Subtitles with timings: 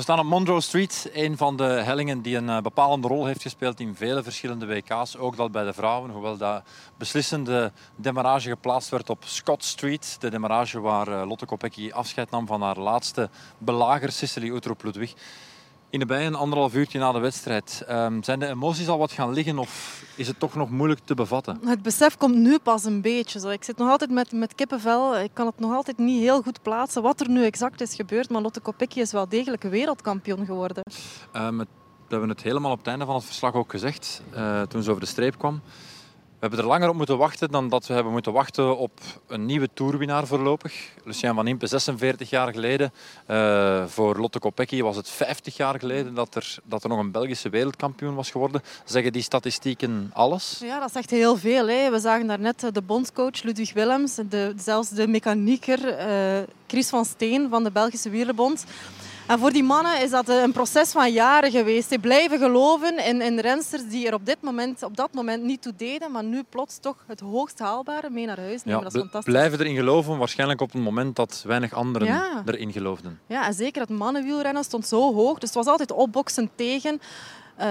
[0.00, 3.42] We staan op Monroe Street, een van de hellingen die een uh, bepalende rol heeft
[3.42, 5.16] gespeeld in vele verschillende WK's.
[5.16, 6.62] Ook dat bij de vrouwen, hoewel dat
[6.96, 10.16] beslissende demarrage geplaatst werd op Scott Street.
[10.20, 15.14] De demarrage waar uh, Lotte Kopecky afscheid nam van haar laatste belager, Cicely Uttrup-Ludwig.
[15.90, 17.84] In de bijen, anderhalf uurtje na de wedstrijd.
[17.90, 21.14] Um, zijn de emoties al wat gaan liggen of is het toch nog moeilijk te
[21.14, 21.60] bevatten?
[21.64, 23.40] Het besef komt nu pas een beetje.
[23.40, 23.48] Zo.
[23.48, 25.18] Ik zit nog altijd met, met kippenvel.
[25.18, 28.30] Ik kan het nog altijd niet heel goed plaatsen wat er nu exact is gebeurd.
[28.30, 30.82] Maar Lotte Kopecky is wel degelijk wereldkampioen geworden.
[31.36, 31.66] Um, we
[32.08, 35.02] hebben het helemaal op het einde van het verslag ook gezegd, uh, toen ze over
[35.02, 35.60] de streep kwam.
[36.40, 39.46] We hebben er langer op moeten wachten dan dat we hebben moeten wachten op een
[39.46, 40.90] nieuwe toerwinnaar voorlopig.
[41.04, 42.92] Lucien van Impe, 46 jaar geleden.
[43.30, 47.10] Uh, voor Lotte Kopecky was het 50 jaar geleden dat er, dat er nog een
[47.10, 48.62] Belgische wereldkampioen was geworden.
[48.84, 50.60] Zeggen die statistieken alles?
[50.62, 51.68] Ja, dat zegt heel veel.
[51.68, 51.90] Hè.
[51.90, 57.48] We zagen daarnet de bondscoach Ludwig Willems, de, zelfs de mechanieker uh, Chris van Steen
[57.48, 58.64] van de Belgische Wielerbond.
[59.30, 61.88] En voor die mannen is dat een proces van jaren geweest.
[61.88, 65.62] Die blijven geloven in, in rensters die er op, dit moment, op dat moment niet
[65.62, 68.80] toe deden, maar nu plots toch het hoogst haalbare mee naar huis nemen.
[68.80, 69.32] Ja, dat is fantastisch.
[69.32, 72.42] Blijven erin geloven, waarschijnlijk op een moment dat weinig anderen ja.
[72.46, 73.20] erin geloofden.
[73.26, 75.38] Ja, en zeker het mannenwielrennen stond zo hoog.
[75.38, 77.00] Dus het was altijd opboksen tegen.
[77.60, 77.66] Uh,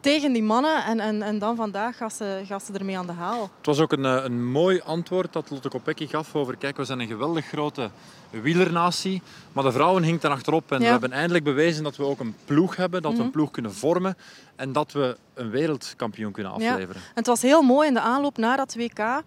[0.00, 0.84] tegen die mannen.
[0.84, 3.50] En, en, en dan vandaag gaan ze, gaan ze ermee aan de haal.
[3.56, 7.00] Het was ook een, een mooi antwoord dat Lotte Kopecky gaf over kijk, we zijn
[7.00, 7.90] een geweldig grote
[8.30, 9.22] wielernatie.
[9.52, 10.72] Maar de vrouwen hinkt er achterop.
[10.72, 10.84] En ja.
[10.84, 13.02] we hebben eindelijk bewezen dat we ook een ploeg hebben.
[13.02, 14.16] Dat we een ploeg kunnen vormen.
[14.56, 16.86] En dat we een wereldkampioen kunnen afleveren.
[16.94, 17.08] Ja.
[17.08, 19.22] En het was heel mooi in de aanloop naar dat WK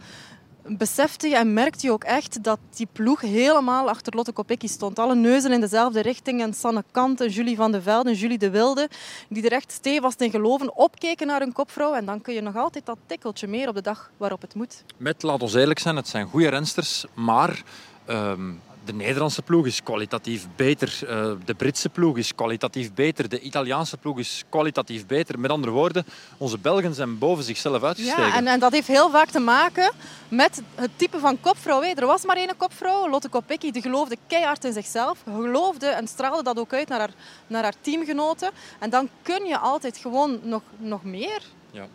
[0.63, 4.99] besefte je en merkte je ook echt dat die ploeg helemaal achter Lotte Kopecky stond.
[4.99, 6.41] Alle neuzen in dezelfde richting.
[6.41, 8.89] En Sanne Kant en Julie van de Velde en Julie de Wilde,
[9.29, 11.93] die er echt stevast in geloven, opkeken naar hun kopvrouw.
[11.93, 14.83] En dan kun je nog altijd dat tikkeltje meer op de dag waarop het moet.
[14.97, 17.63] Met, laat ons eerlijk zijn, het zijn goede rensters, maar...
[18.09, 20.99] Um de Nederlandse ploeg is kwalitatief beter.
[21.03, 23.29] Uh, de Britse ploeg is kwalitatief beter.
[23.29, 25.39] De Italiaanse ploeg is kwalitatief beter.
[25.39, 26.05] Met andere woorden,
[26.37, 28.27] onze Belgen zijn boven zichzelf uitgestegen.
[28.27, 29.91] Ja, en, en dat heeft heel vaak te maken
[30.27, 31.81] met het type van kopvrouw.
[31.81, 35.17] Er was maar één kopvrouw, Lotte Kopecky, die geloofde keihard in zichzelf.
[35.23, 37.13] Geloofde en straalde dat ook uit naar haar,
[37.47, 38.49] naar haar teamgenoten.
[38.79, 41.41] En dan kun je altijd gewoon nog, nog meer.
[41.71, 41.87] Ja.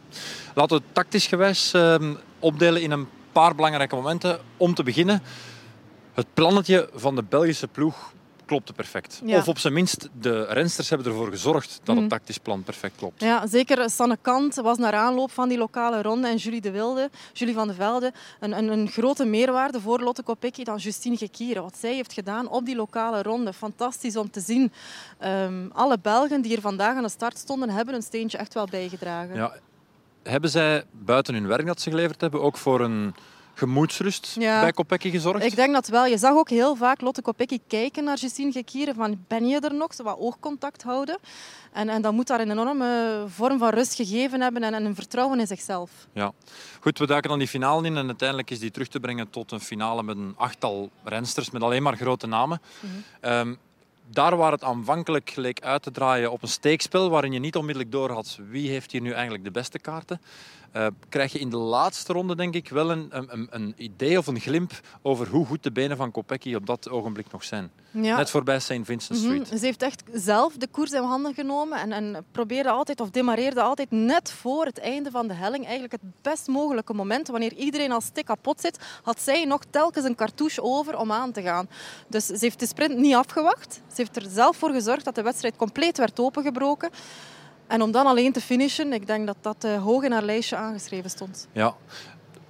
[0.54, 1.94] Laten we het tactisch gewijs uh,
[2.38, 4.40] opdelen in een paar belangrijke momenten.
[4.56, 5.22] Om te beginnen
[6.14, 8.12] het plannetje van de Belgische ploeg
[8.44, 9.20] klopte perfect.
[9.24, 9.38] Ja.
[9.38, 12.08] Of op zijn minst, de rensters hebben ervoor gezorgd dat het mhm.
[12.08, 13.20] tactisch plan perfect klopt.
[13.20, 17.10] Ja, zeker Sanne Kant was naar aanloop van die lokale ronde en Julie de Wilde,
[17.32, 21.62] Julie van de Velde, een, een, een grote meerwaarde voor Lotte Kopecky dan Justine Gekieren.
[21.62, 24.72] Wat zij heeft gedaan op die lokale ronde, fantastisch om te zien.
[25.24, 28.66] Um, alle Belgen die er vandaag aan de start stonden, hebben een steentje echt wel
[28.66, 29.34] bijgedragen.
[29.34, 29.52] Ja.
[30.22, 33.14] Hebben zij buiten hun werk dat ze geleverd hebben ook voor een
[33.54, 35.44] gemoedsrust bij Kopecky gezorgd?
[35.44, 36.06] Ik denk dat wel.
[36.06, 39.74] Je zag ook heel vaak Lotte Kopecky kijken naar Justine Gekieren van ben je er
[39.74, 39.94] nog?
[39.94, 41.18] Ze wat oogcontact houden.
[41.72, 44.94] En, en dat moet daar een enorme vorm van rust gegeven hebben en, en een
[44.94, 45.90] vertrouwen in zichzelf.
[46.12, 46.32] Ja.
[46.80, 49.52] Goed, we duiken dan die finale in en uiteindelijk is die terug te brengen tot
[49.52, 52.60] een finale met een achttal rensters met alleen maar grote namen.
[52.80, 52.90] Mm
[53.30, 53.58] um,
[54.10, 57.92] daar waar het aanvankelijk leek uit te draaien op een steekspel, waarin je niet onmiddellijk
[57.92, 60.20] door had wie heeft hier nu eigenlijk de beste kaarten,
[60.76, 64.26] uh, krijg je in de laatste ronde denk ik wel een, een, een, idee of
[64.26, 64.72] een glimp
[65.02, 67.70] over hoe goed de benen van Kopecky op dat ogenblik nog zijn.
[67.90, 68.16] Ja.
[68.16, 68.66] Net voorbij St.
[68.82, 69.18] Vincent mhm.
[69.18, 69.60] Street.
[69.60, 73.62] Ze heeft echt zelf de koers in handen genomen en, en probeerde altijd of demareerde
[73.62, 77.28] altijd net voor het einde van de helling eigenlijk het best mogelijke moment.
[77.28, 81.32] Wanneer iedereen al stik kapot zit, had zij nog telkens een cartouche over om aan
[81.32, 81.68] te gaan.
[82.08, 83.82] Dus ze heeft de sprint niet afgewacht.
[83.94, 86.90] Ze heeft er zelf voor gezorgd dat de wedstrijd compleet werd opengebroken.
[87.66, 90.56] En om dan alleen te finishen, ik denk dat dat uh, hoog in haar lijstje
[90.56, 91.48] aangeschreven stond.
[91.52, 91.74] Ja.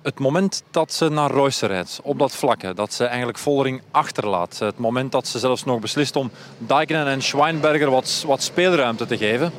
[0.03, 4.59] Het moment dat ze naar Royce rijdt, op dat vlakke, dat ze eigenlijk Vollering achterlaat.
[4.59, 9.16] Het moment dat ze zelfs nog beslist om Dijkenen en Schweinberger wat, wat speelruimte te
[9.16, 9.53] geven.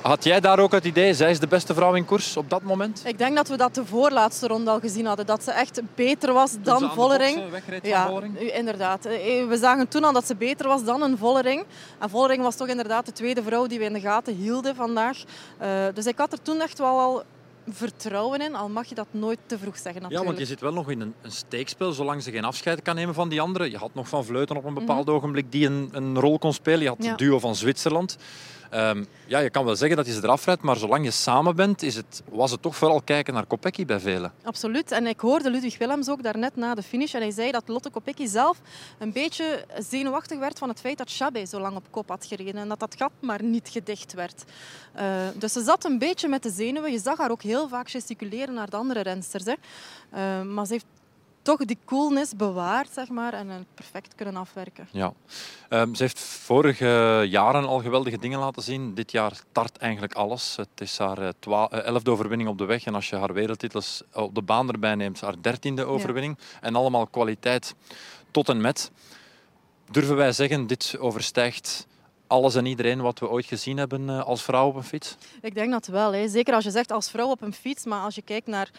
[0.00, 2.62] Had jij daar ook het idee, zij is de beste vrouw in koers op dat
[2.62, 3.02] moment?
[3.04, 5.26] Ik denk dat we dat de voorlaatste ronde al gezien hadden.
[5.26, 7.42] Dat ze echt beter was dan Vollering.
[7.82, 8.38] ja, Vollering.
[8.38, 9.04] inderdaad.
[9.04, 9.12] Eh,
[9.48, 11.64] we zagen toen al dat ze beter was dan een Vollering.
[11.98, 15.18] En Vollering was toch inderdaad de tweede vrouw die we in de gaten hielden vandaag.
[15.62, 17.22] Uh, dus ik had er toen echt wel al
[17.72, 20.20] vertrouwen in, al mag je dat nooit te vroeg zeggen natuurlijk.
[20.20, 22.94] Ja, want je zit wel nog in een, een steekspel, zolang ze geen afscheid kan
[22.94, 23.70] nemen van die anderen.
[23.70, 25.14] Je had nog Van Vleuten op een bepaald mhm.
[25.14, 26.80] ogenblik die een, een rol kon spelen.
[26.80, 28.16] Je had het duo van Zwitserland.
[28.74, 31.56] Um, ja, je kan wel zeggen dat je ze eraf rijdt, maar zolang je samen
[31.56, 34.32] bent, is het, was het toch vooral kijken naar Kopecky bij velen.
[34.42, 34.92] Absoluut.
[34.92, 37.14] En ik hoorde Ludwig Willems ook daarnet na de finish.
[37.14, 38.60] En hij zei dat Lotte Kopecky zelf
[38.98, 42.56] een beetje zenuwachtig werd van het feit dat Chabé zo lang op kop had gereden.
[42.56, 44.44] En dat dat gat maar niet gedicht werd.
[44.96, 45.02] Uh,
[45.34, 46.92] dus ze zat een beetje met de zenuwen.
[46.92, 49.44] Je zag haar ook heel vaak gesticuleren naar de andere rensters.
[49.44, 49.54] Hè.
[50.14, 50.86] Uh, maar ze heeft
[51.42, 54.88] toch die coolness bewaart zeg maar, en het perfect kunnen afwerken.
[54.90, 55.12] Ja.
[55.70, 58.94] Um, ze heeft vorige jaren al geweldige dingen laten zien.
[58.94, 60.56] Dit jaar tart eigenlijk alles.
[60.56, 62.84] Het is haar uh, elfde overwinning op de weg.
[62.84, 66.38] En als je haar wereldtitels op de baan erbij neemt, haar dertiende overwinning.
[66.60, 67.74] En allemaal kwaliteit
[68.30, 68.90] tot en met.
[69.90, 71.86] Durven wij zeggen, dit overstijgt
[72.28, 75.16] alles en iedereen wat we ooit gezien hebben eh, als vrouw op een fiets?
[75.42, 76.12] Ik denk dat wel.
[76.12, 76.28] Hè.
[76.28, 78.70] Zeker als je zegt als vrouw op een fiets, maar als je kijkt naar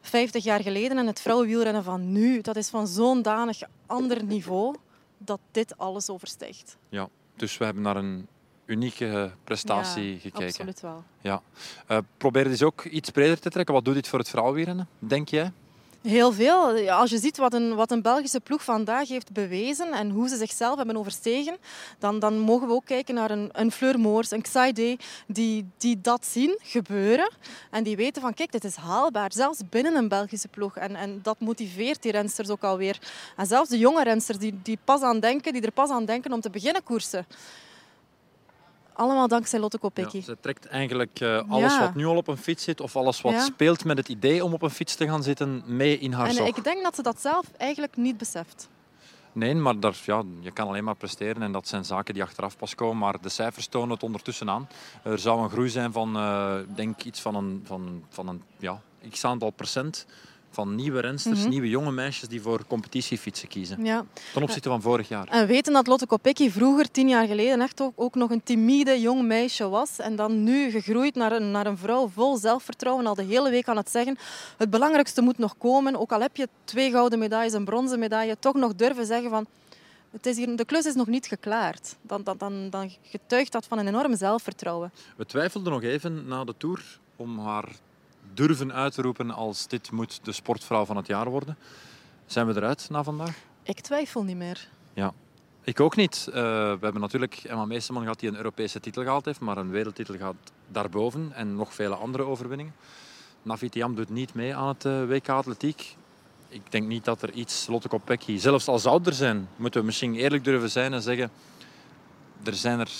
[0.00, 4.74] 50 jaar geleden en het vrouwenwielrennen van nu, dat is van zo'n danig ander niveau
[5.18, 6.76] dat dit alles overstijgt.
[6.88, 8.26] Ja, dus we hebben naar een
[8.64, 10.46] unieke prestatie ja, gekeken.
[10.46, 11.04] Absoluut wel.
[11.20, 11.42] Ja.
[11.88, 13.74] Uh, probeer dus ook iets breder te trekken.
[13.74, 15.52] Wat doet dit voor het vrouwenwielrennen, denk jij?
[16.02, 16.90] Heel veel.
[16.90, 20.36] Als je ziet wat een, wat een Belgische ploeg vandaag heeft bewezen en hoe ze
[20.36, 21.56] zichzelf hebben overstegen,
[21.98, 26.00] dan, dan mogen we ook kijken naar een, een Fleur Moors, een Xaide, die, die
[26.00, 27.30] dat zien gebeuren
[27.70, 30.76] en die weten van kijk, dit is haalbaar, zelfs binnen een Belgische ploeg.
[30.76, 32.98] En, en dat motiveert die rensters ook alweer.
[33.36, 36.32] En zelfs de jonge rensters die, die, pas aan denken, die er pas aan denken
[36.32, 37.26] om te beginnen koersen.
[38.94, 40.16] Allemaal dankzij Lotte Kopecky.
[40.16, 43.20] Ja, ze trekt eigenlijk uh, alles wat nu al op een fiets zit of alles
[43.20, 46.26] wat speelt met het idee om op een fiets te gaan zitten mee in haar
[46.26, 46.46] en zog.
[46.46, 48.68] ik denk dat ze dat zelf eigenlijk niet beseft.
[49.32, 52.56] Nee, maar daar, ja, je kan alleen maar presteren en dat zijn zaken die achteraf
[52.56, 52.98] pas komen.
[52.98, 54.68] Maar de cijfers tonen het ondertussen aan.
[55.02, 58.80] Er zou een groei zijn van, uh, denk iets van een, van, van een ja,
[59.10, 60.06] x aantal procent
[60.52, 61.48] van nieuwe rensters, mhm.
[61.48, 63.84] nieuwe jonge meisjes die voor competitiefietsen kiezen.
[63.84, 64.04] Ja.
[64.32, 65.28] Ten opzichte van vorig jaar.
[65.28, 69.00] En weten dat Lotte Kopecky vroeger, tien jaar geleden, echt ook, ook nog een timide
[69.00, 69.98] jong meisje was.
[69.98, 73.06] En dan nu gegroeid naar een, naar een vrouw vol zelfvertrouwen.
[73.06, 74.18] Al de hele week aan het zeggen,
[74.56, 75.96] het belangrijkste moet nog komen.
[75.96, 79.46] Ook al heb je twee gouden medailles, een bronzen medaille, toch nog durven zeggen van...
[80.10, 81.96] Het is hier, de klus is nog niet geklaard.
[82.02, 84.92] Dan, dan, dan, dan getuigt dat van een enorm zelfvertrouwen.
[85.16, 87.68] We twijfelden nog even na de Tour om haar
[88.34, 91.56] durven uitroepen als dit moet de sportvrouw van het jaar worden.
[92.26, 93.36] Zijn we eruit na vandaag?
[93.62, 94.68] Ik twijfel niet meer.
[94.94, 95.12] Ja,
[95.62, 96.26] ik ook niet.
[96.28, 99.70] Uh, we hebben natuurlijk Emma Meesterman gehad die een Europese titel gehaald heeft, maar een
[99.70, 100.34] wereldtitel gaat
[100.68, 102.74] daarboven en nog vele andere overwinningen.
[103.42, 105.96] Navitiam doet niet mee aan het uh, WK Atletiek.
[106.48, 109.86] Ik denk niet dat er iets, Lotte Kopecky, zelfs al zou er zijn, moeten we
[109.86, 111.30] misschien eerlijk durven zijn en zeggen,
[112.44, 112.90] er zijn er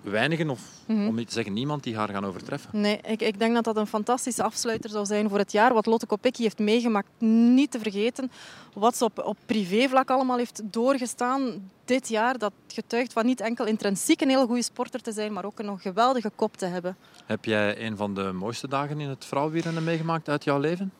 [0.00, 1.06] weinigen, of mhm.
[1.06, 2.80] om niet te zeggen niemand, die haar gaan overtreffen.
[2.80, 5.74] Nee, ik, ik denk dat dat een fantastische afsluiter zou zijn voor het jaar.
[5.74, 8.30] Wat Lotte Kopecky heeft meegemaakt, niet te vergeten.
[8.74, 12.38] Wat ze op, op privévlak allemaal heeft doorgestaan dit jaar.
[12.38, 15.78] Dat getuigt van niet enkel intrinsiek een hele goede sporter te zijn, maar ook een
[15.78, 16.96] geweldige kop te hebben.
[17.26, 20.92] Heb jij een van de mooiste dagen in het vrouwenwielrennen meegemaakt uit jouw leven?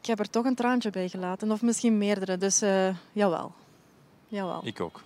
[0.00, 2.36] Ik heb er toch een traantje bij gelaten, of misschien meerdere.
[2.36, 3.52] Dus uh, jawel.
[4.28, 4.60] jawel.
[4.64, 5.02] Ik ook.